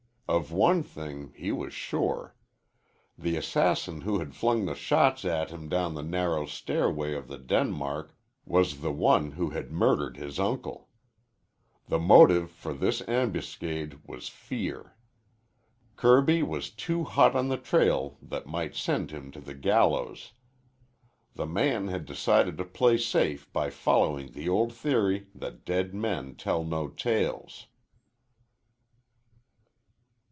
Of 0.33 0.49
one 0.53 0.81
thing 0.81 1.33
he 1.35 1.51
was 1.51 1.73
sure. 1.73 2.37
The 3.17 3.35
assassin 3.35 3.99
who 3.99 4.19
had 4.19 4.33
flung 4.33 4.63
the 4.63 4.75
shots 4.75 5.25
at 5.25 5.49
him 5.49 5.67
down 5.67 5.93
the 5.93 6.01
narrow 6.03 6.45
stairway 6.45 7.13
of 7.15 7.27
the 7.27 7.37
Denmark 7.37 8.15
was 8.45 8.79
the 8.79 8.93
one 8.93 9.31
who 9.31 9.49
had 9.49 9.73
murdered 9.73 10.15
his 10.15 10.39
uncle. 10.39 10.87
The 11.89 11.99
motive 11.99 12.49
for 12.49 12.71
the 12.73 13.03
ambuscade 13.09 13.99
was 14.07 14.29
fear. 14.29 14.95
Kirby 15.97 16.43
was 16.43 16.69
too 16.69 17.03
hot 17.03 17.35
on 17.35 17.49
the 17.49 17.57
trail 17.57 18.17
that 18.21 18.47
might 18.47 18.73
send 18.73 19.11
him 19.11 19.31
to 19.31 19.41
the 19.41 19.53
gallows. 19.53 20.31
The 21.33 21.45
man 21.45 21.89
had 21.89 22.05
decided 22.05 22.57
to 22.57 22.63
play 22.63 22.95
safe 22.97 23.51
by 23.51 23.69
following 23.69 24.31
the 24.31 24.47
old 24.47 24.71
theory 24.71 25.27
that 25.35 25.65
dead 25.65 25.93
men 25.93 26.35
tell 26.37 26.63
no 26.63 26.87
tales. 26.87 27.67